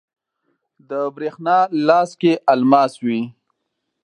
[0.89, 1.57] د بریښنا
[1.87, 3.21] لاس کې الماس وی